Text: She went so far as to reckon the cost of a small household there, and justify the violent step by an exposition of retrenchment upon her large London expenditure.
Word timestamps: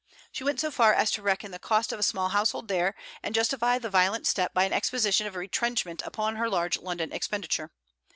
She 0.31 0.43
went 0.43 0.59
so 0.59 0.71
far 0.71 0.95
as 0.95 1.11
to 1.11 1.21
reckon 1.21 1.51
the 1.51 1.59
cost 1.59 1.91
of 1.91 1.99
a 1.99 2.01
small 2.01 2.29
household 2.29 2.67
there, 2.69 2.95
and 3.21 3.35
justify 3.35 3.77
the 3.77 3.87
violent 3.91 4.25
step 4.25 4.51
by 4.51 4.63
an 4.63 4.73
exposition 4.73 5.27
of 5.27 5.35
retrenchment 5.35 6.01
upon 6.03 6.37
her 6.37 6.49
large 6.49 6.79
London 6.79 7.11
expenditure. 7.13 7.69